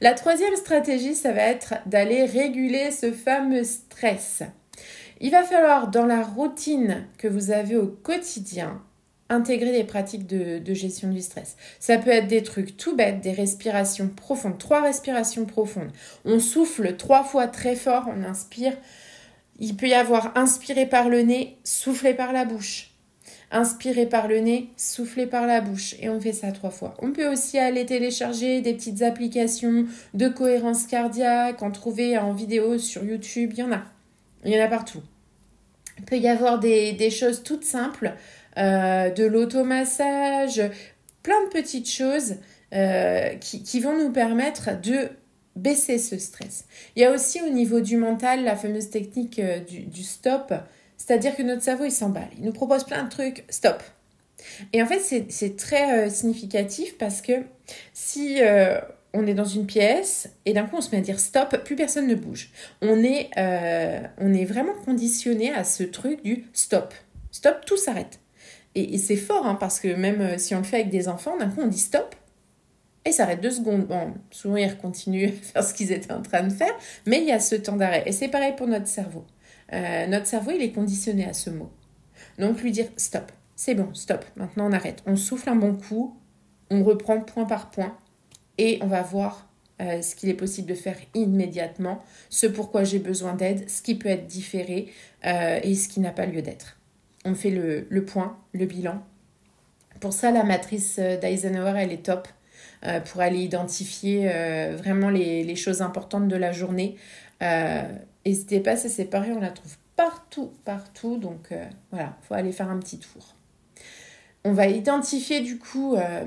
La 0.00 0.14
troisième 0.14 0.56
stratégie, 0.56 1.14
ça 1.14 1.32
va 1.32 1.42
être 1.42 1.74
d'aller 1.86 2.24
réguler 2.24 2.90
ce 2.90 3.12
fameux 3.12 3.64
stress. 3.64 4.42
Il 5.20 5.30
va 5.30 5.44
falloir, 5.44 5.88
dans 5.88 6.06
la 6.06 6.22
routine 6.22 7.06
que 7.18 7.28
vous 7.28 7.50
avez 7.50 7.76
au 7.76 7.86
quotidien, 7.86 8.82
intégrer 9.28 9.72
des 9.72 9.84
pratiques 9.84 10.26
de, 10.26 10.74
gestion 10.74 11.10
du 11.10 11.20
stress. 11.20 11.56
Ça 11.78 11.98
peut 11.98 12.10
être 12.10 12.26
des 12.26 12.42
trucs 12.42 12.76
tout 12.76 12.96
bêtes, 12.96 13.20
des 13.20 13.32
respirations 13.32 14.08
profondes, 14.08 14.58
trois 14.58 14.82
respirations 14.82 15.44
profondes. 15.44 15.92
On 16.24 16.40
souffle 16.40 16.96
trois 16.96 17.22
fois 17.22 17.46
très 17.46 17.76
fort, 17.76 18.08
on 18.08 18.24
inspire. 18.24 18.76
Il 19.58 19.76
peut 19.76 19.88
y 19.88 19.94
avoir 19.94 20.36
inspirer 20.36 20.86
par 20.86 21.08
le 21.08 21.20
nez, 21.22 21.58
souffler 21.64 22.14
par 22.14 22.32
la 22.32 22.44
bouche. 22.44 22.89
Inspirer 23.52 24.06
par 24.06 24.28
le 24.28 24.38
nez, 24.38 24.68
souffler 24.76 25.26
par 25.26 25.44
la 25.46 25.60
bouche. 25.60 25.96
Et 26.00 26.08
on 26.08 26.20
fait 26.20 26.32
ça 26.32 26.52
trois 26.52 26.70
fois. 26.70 26.94
On 27.00 27.10
peut 27.10 27.26
aussi 27.26 27.58
aller 27.58 27.84
télécharger 27.84 28.60
des 28.60 28.74
petites 28.74 29.02
applications 29.02 29.86
de 30.14 30.28
cohérence 30.28 30.86
cardiaque, 30.86 31.60
en 31.62 31.72
trouver 31.72 32.16
en 32.16 32.32
vidéo 32.32 32.78
sur 32.78 33.02
YouTube. 33.02 33.50
Il 33.54 33.58
y 33.58 33.62
en 33.64 33.72
a. 33.72 33.82
Il 34.44 34.52
y 34.52 34.60
en 34.60 34.64
a 34.64 34.68
partout. 34.68 35.02
Il 35.98 36.04
peut 36.04 36.18
y 36.18 36.28
avoir 36.28 36.60
des, 36.60 37.10
choses 37.10 37.42
toutes 37.42 37.64
simples, 37.64 38.14
euh, 38.56 39.10
de 39.10 39.24
l'automassage, 39.24 40.62
plein 41.22 41.44
de 41.44 41.50
petites 41.50 41.90
choses 41.90 42.36
euh, 42.72 43.34
qui, 43.34 43.80
vont 43.80 43.98
nous 43.98 44.10
permettre 44.10 44.80
de 44.80 45.08
baisser 45.56 45.98
ce 45.98 46.16
stress. 46.18 46.64
Il 46.94 47.02
y 47.02 47.04
a 47.04 47.12
aussi 47.12 47.42
au 47.42 47.50
niveau 47.50 47.80
du 47.80 47.96
mental 47.96 48.44
la 48.44 48.54
fameuse 48.56 48.90
technique 48.90 49.40
euh, 49.40 49.58
du 49.58 50.02
stop 50.04 50.54
c'est-à-dire 51.00 51.34
que 51.34 51.42
notre 51.42 51.62
cerveau, 51.62 51.86
il 51.86 51.92
s'emballe. 51.92 52.28
Il 52.36 52.44
nous 52.44 52.52
propose 52.52 52.84
plein 52.84 53.04
de 53.04 53.08
trucs. 53.08 53.44
Stop. 53.48 53.82
Et 54.74 54.82
en 54.82 54.86
fait, 54.86 55.00
c'est 55.30 55.56
très 55.56 56.06
euh, 56.06 56.10
significatif 56.10 56.98
parce 56.98 57.22
que 57.22 57.32
si 57.94 58.42
euh, 58.42 58.78
on 59.14 59.26
est 59.26 59.32
dans 59.32 59.46
une 59.46 59.64
pièce 59.64 60.28
et 60.44 60.52
d'un 60.52 60.64
coup 60.66 60.76
on 60.76 60.80
se 60.82 60.90
met 60.90 60.98
à 60.98 61.00
dire 61.00 61.18
stop, 61.18 61.56
plus 61.64 61.74
personne 61.74 62.06
ne 62.06 62.14
bouge. 62.14 62.50
On 62.82 63.02
est, 63.02 63.30
euh, 63.38 64.00
on 64.18 64.34
est 64.34 64.44
vraiment 64.44 64.74
conditionné 64.84 65.50
à 65.54 65.64
ce 65.64 65.84
truc 65.84 66.22
du 66.22 66.44
stop. 66.52 66.92
Stop, 67.30 67.64
tout 67.64 67.78
s'arrête. 67.78 68.20
Et, 68.74 68.98
c'est 68.98 69.16
fort 69.16 69.46
hein, 69.46 69.54
parce 69.54 69.80
que 69.80 69.88
même 69.88 70.38
si 70.38 70.54
on 70.54 70.58
le 70.58 70.64
fait 70.64 70.76
avec 70.76 70.90
des 70.90 71.08
enfants, 71.08 71.38
d'un 71.38 71.48
coup 71.48 71.62
on 71.62 71.66
dit 71.66 71.78
stop 71.78 72.14
et 73.06 73.12
ça 73.12 73.22
arrête 73.22 73.40
deux 73.40 73.50
secondes. 73.50 73.86
Bon, 73.86 74.12
souvent 74.30 74.56
ils 74.56 74.76
continuent 74.76 75.30
à 75.54 75.62
faire 75.62 75.64
ce 75.64 75.72
qu'ils 75.72 75.92
étaient 75.92 76.12
en 76.12 76.20
train 76.20 76.42
de 76.42 76.52
faire, 76.52 76.74
mais 77.06 77.22
il 77.22 77.24
y 77.26 77.32
a 77.32 77.40
ce 77.40 77.54
temps 77.54 77.76
d'arrêt. 77.76 78.02
Et 78.04 78.12
c'est 78.12 78.28
pareil 78.28 78.52
pour 78.54 78.66
notre 78.66 78.86
cerveau. 78.86 79.24
Euh, 79.72 80.06
notre 80.06 80.26
cerveau, 80.26 80.52
il 80.52 80.62
est 80.62 80.72
conditionné 80.72 81.26
à 81.26 81.32
ce 81.32 81.50
mot. 81.50 81.70
Donc 82.38 82.62
lui 82.62 82.72
dire 82.72 82.86
stop, 82.96 83.30
c'est 83.56 83.74
bon, 83.74 83.92
stop, 83.94 84.24
maintenant 84.36 84.68
on 84.68 84.72
arrête. 84.72 85.02
On 85.06 85.16
souffle 85.16 85.48
un 85.48 85.56
bon 85.56 85.74
coup, 85.74 86.16
on 86.70 86.82
reprend 86.82 87.20
point 87.20 87.44
par 87.44 87.70
point 87.70 87.96
et 88.58 88.78
on 88.82 88.86
va 88.86 89.02
voir 89.02 89.48
euh, 89.80 90.02
ce 90.02 90.14
qu'il 90.14 90.28
est 90.28 90.34
possible 90.34 90.68
de 90.68 90.74
faire 90.74 90.96
immédiatement, 91.14 92.02
ce 92.28 92.46
pourquoi 92.46 92.84
j'ai 92.84 92.98
besoin 92.98 93.34
d'aide, 93.34 93.68
ce 93.68 93.82
qui 93.82 93.94
peut 93.94 94.08
être 94.08 94.26
différé 94.26 94.92
euh, 95.24 95.60
et 95.62 95.74
ce 95.74 95.88
qui 95.88 96.00
n'a 96.00 96.10
pas 96.10 96.26
lieu 96.26 96.42
d'être. 96.42 96.78
On 97.24 97.34
fait 97.34 97.50
le, 97.50 98.04
point, 98.04 98.38
le 98.52 98.66
bilan. 98.66 99.02
Pour 100.00 100.14
ça, 100.14 100.30
la 100.30 100.42
matrice 100.42 100.98
d'Eisenhower, 100.98 101.74
elle 101.76 101.92
est 101.92 102.04
top 102.04 102.28
pour 103.10 103.20
aller 103.20 103.40
identifier 103.40 104.26
vraiment 104.74 105.10
les, 105.10 105.44
les, 105.44 105.54
choses 105.54 105.82
importantes 105.82 106.28
de 106.28 106.36
la 106.36 106.50
journée. 106.50 106.96
N'hésitez 108.26 108.60
pas, 108.60 108.76
c'est 108.76 108.88
séparé, 108.88 109.32
on 109.32 109.40
la 109.40 109.50
trouve 109.50 109.76
partout, 109.96 110.52
partout. 110.64 111.16
Donc 111.16 111.52
euh, 111.52 111.64
voilà, 111.90 112.16
il 112.22 112.26
faut 112.26 112.34
aller 112.34 112.52
faire 112.52 112.70
un 112.70 112.78
petit 112.78 112.98
tour. 112.98 113.34
On 114.44 114.52
va 114.52 114.66
identifier 114.68 115.40
du 115.40 115.58
coup 115.58 115.96
euh, 115.96 116.24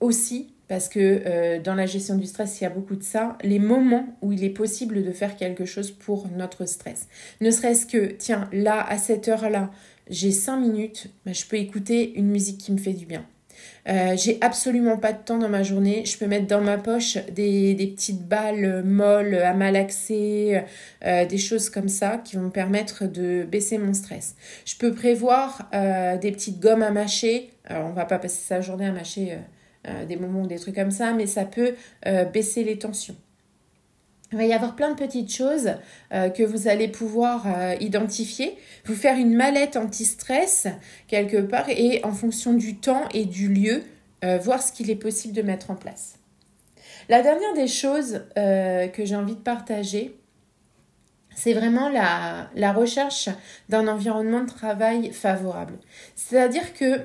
aussi, 0.00 0.54
parce 0.68 0.88
que 0.88 1.22
euh, 1.26 1.60
dans 1.60 1.74
la 1.74 1.86
gestion 1.86 2.16
du 2.16 2.26
stress, 2.26 2.60
il 2.60 2.64
y 2.64 2.66
a 2.66 2.70
beaucoup 2.70 2.96
de 2.96 3.02
ça, 3.02 3.36
les 3.42 3.58
moments 3.58 4.06
où 4.22 4.32
il 4.32 4.44
est 4.44 4.50
possible 4.50 5.04
de 5.04 5.12
faire 5.12 5.36
quelque 5.36 5.64
chose 5.64 5.90
pour 5.90 6.28
notre 6.28 6.66
stress. 6.66 7.08
Ne 7.40 7.50
serait-ce 7.50 7.86
que, 7.86 8.12
tiens, 8.12 8.48
là, 8.52 8.84
à 8.86 8.98
cette 8.98 9.28
heure-là, 9.28 9.70
j'ai 10.08 10.30
5 10.30 10.58
minutes, 10.58 11.08
bah, 11.24 11.32
je 11.32 11.44
peux 11.46 11.56
écouter 11.56 12.16
une 12.16 12.30
musique 12.30 12.58
qui 12.58 12.72
me 12.72 12.78
fait 12.78 12.92
du 12.92 13.06
bien. 13.06 13.26
Euh, 13.88 14.16
j'ai 14.16 14.38
absolument 14.40 14.96
pas 14.96 15.12
de 15.12 15.22
temps 15.22 15.38
dans 15.38 15.48
ma 15.48 15.62
journée. 15.62 16.04
Je 16.04 16.18
peux 16.18 16.26
mettre 16.26 16.46
dans 16.46 16.60
ma 16.60 16.78
poche 16.78 17.18
des, 17.32 17.74
petites 17.94 18.26
balles 18.26 18.82
molles 18.84 19.36
à 19.36 19.54
malaxer, 19.54 20.62
euh, 21.04 21.24
des 21.24 21.38
choses 21.38 21.70
comme 21.70 21.88
ça 21.88 22.18
qui 22.18 22.36
vont 22.36 22.42
me 22.42 22.50
permettre 22.50 23.06
de 23.06 23.44
baisser 23.44 23.78
mon 23.78 23.94
stress. 23.94 24.36
Je 24.64 24.76
peux 24.76 24.92
prévoir 24.92 25.68
euh, 25.74 26.16
des 26.16 26.32
petites 26.32 26.60
gommes 26.60 26.82
à 26.82 26.90
mâcher. 26.90 27.50
Alors, 27.64 27.86
on 27.86 27.92
va 27.92 28.04
pas 28.04 28.18
passer 28.18 28.42
sa 28.46 28.60
journée 28.60 28.86
à 28.86 28.92
mâcher 28.92 29.38
des 30.08 30.16
moments 30.16 30.42
ou 30.42 30.46
des 30.48 30.58
trucs 30.58 30.74
comme 30.74 30.90
ça, 30.90 31.12
mais 31.12 31.26
ça 31.26 31.44
peut 31.44 31.74
baisser 32.32 32.64
les 32.64 32.76
tensions. 32.76 33.14
Il 34.32 34.38
va 34.38 34.44
y 34.44 34.52
avoir 34.52 34.74
plein 34.74 34.90
de 34.90 34.96
petites 34.96 35.32
choses 35.32 35.74
euh, 36.12 36.30
que 36.30 36.42
vous 36.42 36.66
allez 36.66 36.88
pouvoir 36.88 37.46
euh, 37.46 37.76
identifier, 37.78 38.58
vous 38.84 38.96
faire 38.96 39.16
une 39.16 39.34
mallette 39.34 39.76
anti-stress 39.76 40.66
quelque 41.06 41.36
part 41.36 41.68
et 41.68 42.00
en 42.04 42.12
fonction 42.12 42.52
du 42.52 42.76
temps 42.76 43.04
et 43.14 43.24
du 43.24 43.48
lieu, 43.48 43.84
euh, 44.24 44.38
voir 44.38 44.62
ce 44.62 44.72
qu'il 44.72 44.90
est 44.90 44.96
possible 44.96 45.32
de 45.32 45.42
mettre 45.42 45.70
en 45.70 45.76
place. 45.76 46.18
La 47.08 47.22
dernière 47.22 47.54
des 47.54 47.68
choses 47.68 48.22
que 48.34 49.04
j'ai 49.04 49.14
envie 49.14 49.36
de 49.36 49.40
partager, 49.40 50.18
c'est 51.36 51.52
vraiment 51.52 51.88
la, 51.88 52.50
la 52.56 52.72
recherche 52.72 53.28
d'un 53.68 53.86
environnement 53.86 54.40
de 54.40 54.48
travail 54.48 55.12
favorable. 55.12 55.74
C'est-à-dire 56.16 56.74
que 56.74 57.02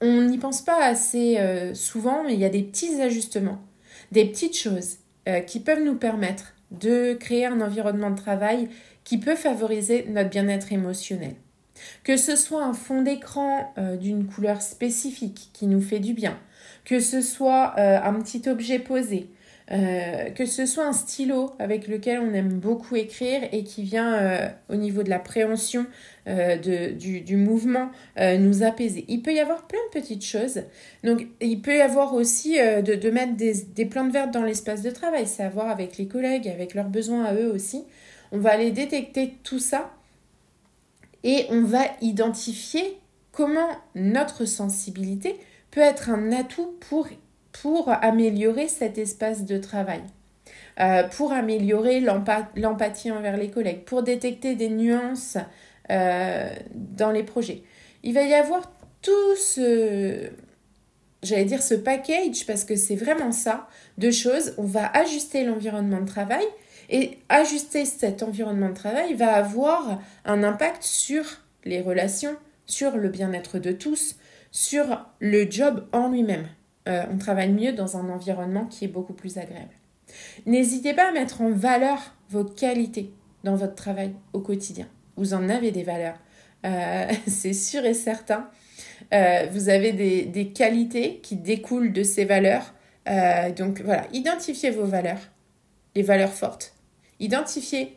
on 0.00 0.22
n'y 0.22 0.38
pense 0.38 0.62
pas 0.62 0.82
assez 0.82 1.38
souvent, 1.74 2.24
mais 2.24 2.32
il 2.32 2.40
y 2.40 2.46
a 2.46 2.48
des 2.48 2.62
petits 2.62 3.02
ajustements, 3.02 3.60
des 4.12 4.24
petites 4.24 4.56
choses 4.56 4.96
qui 5.46 5.60
peuvent 5.60 5.82
nous 5.82 5.96
permettre 5.96 6.53
de 6.80 7.14
créer 7.14 7.46
un 7.46 7.60
environnement 7.60 8.10
de 8.10 8.16
travail 8.16 8.68
qui 9.04 9.18
peut 9.18 9.36
favoriser 9.36 10.06
notre 10.08 10.30
bien-être 10.30 10.72
émotionnel. 10.72 11.34
Que 12.04 12.16
ce 12.16 12.36
soit 12.36 12.64
un 12.64 12.72
fond 12.72 13.02
d'écran 13.02 13.72
euh, 13.78 13.96
d'une 13.96 14.26
couleur 14.26 14.62
spécifique 14.62 15.50
qui 15.52 15.66
nous 15.66 15.80
fait 15.80 15.98
du 15.98 16.14
bien, 16.14 16.38
que 16.84 17.00
ce 17.00 17.20
soit 17.20 17.74
euh, 17.78 18.00
un 18.02 18.14
petit 18.14 18.48
objet 18.48 18.78
posé, 18.78 19.28
euh, 19.72 20.28
que 20.30 20.44
ce 20.44 20.66
soit 20.66 20.84
un 20.84 20.92
stylo 20.92 21.52
avec 21.58 21.88
lequel 21.88 22.18
on 22.18 22.34
aime 22.34 22.50
beaucoup 22.50 22.96
écrire 22.96 23.48
et 23.50 23.64
qui 23.64 23.82
vient 23.82 24.14
euh, 24.14 24.48
au 24.68 24.74
niveau 24.74 25.02
de 25.02 25.08
la 25.08 25.18
préhension 25.18 25.86
euh, 26.28 26.58
de, 26.58 26.92
du, 26.92 27.36
mouvement 27.36 27.90
nous 28.18 28.62
apaiser. 28.62 29.06
Il 29.08 29.22
peut 29.22 29.32
y 29.32 29.40
avoir 29.40 29.66
plein 29.66 29.78
de 29.88 30.00
petites 30.00 30.24
choses. 30.24 30.62
Donc 31.02 31.26
il 31.40 31.62
peut 31.62 31.76
y 31.78 31.80
avoir 31.80 32.14
aussi 32.14 32.56
de, 32.58 32.94
de, 32.94 33.10
mettre 33.10 33.36
des, 33.36 33.54
des 33.74 33.86
plantes 33.86 34.12
vertes 34.12 34.32
dans 34.32 34.42
l'espace 34.42 34.82
de 34.82 34.90
travail, 34.90 35.26
c'est 35.26 35.42
à 35.42 35.48
voir 35.48 35.70
avec 35.70 35.96
les 35.96 36.06
collègues, 36.06 36.48
avec 36.48 36.74
leurs 36.74 36.88
besoins 36.88 37.24
à 37.24 37.34
eux 37.34 37.50
aussi. 37.50 37.84
On 38.32 38.38
va 38.38 38.50
aller 38.50 38.70
détecter 38.70 39.34
tout 39.44 39.58
ça 39.58 39.94
et 41.22 41.46
on 41.50 41.62
va 41.62 41.84
identifier 42.02 42.98
comment 43.32 43.68
notre 43.94 44.44
sensibilité 44.44 45.36
peut 45.70 45.80
être 45.80 46.10
un 46.10 46.32
atout 46.32 46.76
pour 46.88 47.08
pour 47.62 47.88
améliorer 47.88 48.68
cet 48.68 48.98
espace 48.98 49.44
de 49.44 49.58
travail, 49.58 50.02
euh, 50.80 51.04
pour 51.04 51.32
améliorer 51.32 52.00
l'empathie 52.00 53.10
envers 53.10 53.36
les 53.36 53.50
collègues, 53.50 53.84
pour 53.84 54.02
détecter 54.02 54.54
des 54.54 54.68
nuances 54.68 55.38
euh, 55.90 56.48
dans 56.74 57.10
les 57.10 57.22
projets. 57.22 57.62
Il 58.02 58.12
va 58.14 58.22
y 58.22 58.34
avoir 58.34 58.72
tout 59.02 59.36
ce, 59.36 60.30
j'allais 61.22 61.44
dire 61.44 61.62
ce 61.62 61.74
package, 61.74 62.46
parce 62.46 62.64
que 62.64 62.76
c'est 62.76 62.96
vraiment 62.96 63.32
ça, 63.32 63.68
de 63.98 64.10
choses. 64.10 64.54
On 64.58 64.64
va 64.64 64.86
ajuster 64.86 65.44
l'environnement 65.44 66.00
de 66.00 66.06
travail 66.06 66.44
et 66.90 67.18
ajuster 67.28 67.84
cet 67.84 68.22
environnement 68.22 68.68
de 68.68 68.74
travail 68.74 69.14
va 69.14 69.34
avoir 69.34 70.00
un 70.24 70.42
impact 70.42 70.82
sur 70.82 71.24
les 71.64 71.80
relations, 71.80 72.36
sur 72.66 72.96
le 72.96 73.08
bien-être 73.08 73.58
de 73.58 73.72
tous, 73.72 74.16
sur 74.50 75.06
le 75.20 75.50
job 75.50 75.86
en 75.92 76.08
lui-même. 76.08 76.46
Euh, 76.88 77.04
on 77.10 77.16
travaille 77.16 77.52
mieux 77.52 77.72
dans 77.72 77.96
un 77.96 78.10
environnement 78.10 78.66
qui 78.66 78.84
est 78.84 78.88
beaucoup 78.88 79.14
plus 79.14 79.38
agréable. 79.38 79.72
N'hésitez 80.46 80.92
pas 80.92 81.08
à 81.08 81.12
mettre 81.12 81.40
en 81.40 81.50
valeur 81.50 81.98
vos 82.28 82.44
qualités 82.44 83.10
dans 83.42 83.56
votre 83.56 83.74
travail 83.74 84.12
au 84.32 84.40
quotidien. 84.40 84.86
Vous 85.16 85.32
en 85.34 85.48
avez 85.48 85.70
des 85.70 85.82
valeurs, 85.82 86.18
euh, 86.66 87.10
c'est 87.26 87.54
sûr 87.54 87.84
et 87.84 87.94
certain. 87.94 88.50
Euh, 89.12 89.46
vous 89.50 89.68
avez 89.68 89.92
des, 89.92 90.48
qualités 90.48 91.20
qui 91.22 91.36
découlent 91.36 91.92
de 91.92 92.02
ces 92.02 92.24
valeurs. 92.24 92.74
donc 93.56 93.80
voilà, 93.82 94.06
identifiez 94.12 94.70
vos 94.70 94.84
valeurs, 94.84 95.20
les 95.94 96.02
valeurs 96.02 96.32
fortes. 96.32 96.74
Identifiez 97.20 97.96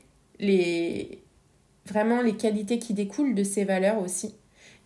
vraiment 1.86 2.22
les 2.22 2.36
qualités 2.36 2.80
qui 2.80 2.94
découlent 2.94 3.36
de 3.36 3.44
ces 3.44 3.64
valeurs 3.64 4.00
aussi. 4.00 4.36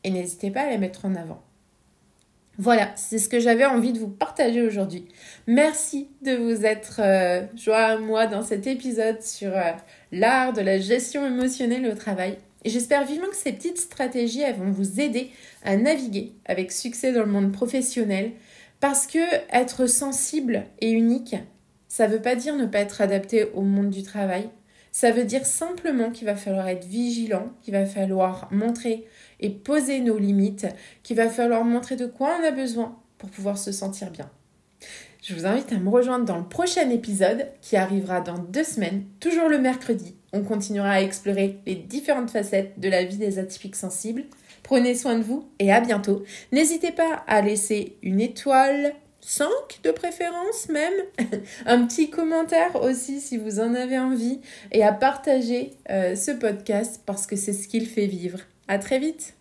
Et 0.04 0.10
n'hésitez 0.10 0.52
pas 0.52 0.62
à 0.62 0.70
les 0.70 0.78
mettre 0.78 1.06
en 1.06 1.16
avant. 1.16 1.44
Voilà, 2.58 2.92
c'est 2.96 3.18
ce 3.18 3.30
que 3.30 3.40
j'avais 3.40 3.66
envie 3.66 3.94
de 3.94 4.00
vous 4.00 4.10
partager 4.10 4.62
aujourd'hui. 4.62 5.06
Merci 5.48 6.10
de 6.22 6.36
vous 6.36 6.66
être 6.66 7.00
euh, 7.00 7.44
à 7.74 7.98
moi 7.98 8.28
dans 8.28 8.44
cet 8.44 8.68
épisode 8.68 9.22
sur 9.22 9.56
euh, 9.56 9.72
l'art 10.12 10.52
de 10.54 10.62
la 10.62 10.78
gestion 10.78 11.26
émotionnelle 11.26 11.88
au 11.88 11.96
travail. 11.96 12.38
J'espère 12.66 13.06
vivement 13.06 13.30
que 13.30 13.36
ces 13.36 13.54
petites 13.54 13.80
stratégies 13.80 14.44
vont 14.58 14.70
vous 14.70 15.00
aider 15.00 15.32
à 15.64 15.78
naviguer 15.78 16.34
avec 16.46 16.72
succès 16.72 17.14
dans 17.14 17.22
le 17.22 17.32
monde 17.32 17.52
professionnel 17.52 18.32
parce 18.80 19.08
que 19.08 19.20
être 19.52 19.88
sensible 19.88 20.66
et 20.80 20.92
unique, 20.92 21.36
ça 21.88 22.08
ne 22.08 22.14
veut 22.14 22.22
pas 22.22 22.36
dire 22.36 22.56
ne 22.56 22.66
pas 22.66 22.80
être 22.80 23.02
adapté 23.02 23.46
au 23.54 23.62
monde 23.62 23.90
du 23.90 24.04
travail. 24.04 24.50
Ça 24.92 25.12
veut 25.12 25.24
dire 25.24 25.46
simplement 25.46 26.12
qu'il 26.12 26.26
va 26.26 26.36
falloir 26.36 26.68
être 26.68 26.86
vigilant, 26.86 27.50
qu'il 27.62 27.74
va 27.74 27.86
falloir 27.86 28.50
montrer 28.52 29.06
et 29.40 29.50
poser 29.50 30.02
nos 30.02 30.18
limites, 30.18 30.68
qu'il 31.04 31.16
va 31.16 31.30
falloir 31.30 31.64
montrer 31.64 31.96
de 31.96 32.06
quoi 32.06 32.38
on 32.40 32.46
a 32.46 32.52
besoin 32.52 32.98
pour 33.18 33.30
pouvoir 33.30 33.58
se 33.58 33.72
sentir 33.72 34.12
bien. 34.12 34.30
Je 35.22 35.36
vous 35.36 35.46
invite 35.46 35.72
à 35.72 35.78
me 35.78 35.90
rejoindre 35.90 36.26
dans 36.26 36.38
le 36.38 36.48
prochain 36.48 36.90
épisode 36.90 37.48
qui 37.62 37.78
arrivera 37.78 38.22
dans 38.22 38.40
deux 38.40 38.64
semaines, 38.64 39.06
toujours 39.20 39.50
le 39.50 39.60
mercredi. 39.60 40.16
On 40.34 40.42
continuera 40.42 40.92
à 40.92 41.02
explorer 41.02 41.60
les 41.68 41.76
différentes 41.76 42.32
facettes 42.32 42.80
de 42.80 42.90
la 42.90 43.04
vie 43.04 43.18
des 43.18 43.38
atypiques 43.38 43.76
sensibles. 43.76 44.24
Prenez 44.64 44.96
soin 44.96 45.18
de 45.18 45.24
vous 45.24 45.48
et 45.60 45.72
à 45.72 45.80
bientôt. 45.80 46.24
N'hésitez 46.52 46.92
pas 46.92 47.24
à 47.28 47.42
laisser 47.42 47.98
une 48.02 48.20
étoile, 48.20 48.94
5 49.22 49.48
de 49.84 49.92
préférence 49.92 50.70
même, 50.70 50.94
un 51.66 51.86
petit 51.86 52.10
commentaire 52.10 52.82
aussi 52.82 53.22
si 53.22 53.38
vous 53.38 53.60
en 53.60 53.74
avez 53.74 54.00
envie 54.00 54.42
et 54.72 54.84
à 54.84 54.94
partager 54.94 55.72
euh, 55.90 56.16
ce 56.16 56.32
podcast 56.32 57.02
parce 57.06 57.28
que 57.28 57.36
c'est 57.36 57.54
ce 57.54 57.68
qu'il 57.68 57.88
fait 57.88 58.08
vivre. 58.08 58.40
À 58.68 58.80
très 58.80 59.00
vite 59.00 59.36